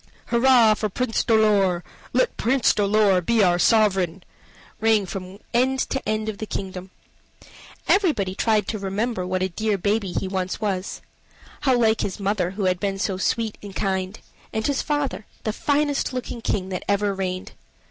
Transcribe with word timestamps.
"Hurrah 0.29 0.73
for 0.73 0.89
Prince 0.89 1.23
Dolor! 1.23 1.83
Let 2.11 2.35
Prince 2.35 2.73
Dolor 2.73 3.21
be 3.21 3.43
our 3.43 3.59
sovereign!" 3.59 4.23
rang 4.79 5.05
from 5.05 5.37
end 5.53 5.77
to 5.91 6.01
end 6.09 6.27
of 6.27 6.39
the 6.39 6.47
kingdom. 6.47 6.89
Everybody 7.87 8.33
tried 8.33 8.67
to 8.69 8.79
remember 8.79 9.27
what 9.27 9.43
a 9.43 9.49
dear 9.49 9.77
baby 9.77 10.11
he 10.11 10.27
once 10.27 10.59
was 10.59 11.01
how 11.69 11.77
like 11.79 12.01
his 12.01 12.19
mother, 12.19 12.49
who 12.57 12.63
had 12.65 12.79
been 12.79 12.97
so 12.97 13.17
sweet 13.17 13.59
and 13.61 13.75
kind, 13.75 14.19
and 14.51 14.65
his 14.65 14.81
father, 14.81 15.27
the 15.43 15.53
finest 15.53 16.13
looking 16.13 16.41
king 16.41 16.69
that 16.69 16.83
ever 16.89 17.13
reigned. 17.13 17.51